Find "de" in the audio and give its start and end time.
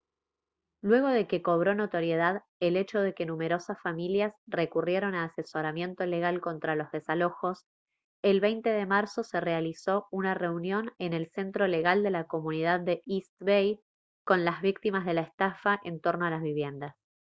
1.09-1.27, 3.01-3.13, 8.71-8.87, 12.01-12.09, 12.79-13.03, 15.05-15.13